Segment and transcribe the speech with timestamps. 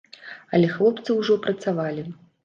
[0.57, 2.07] Але хлопцы ўжо працавалі.